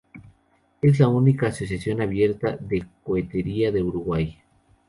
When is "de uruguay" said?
3.71-4.39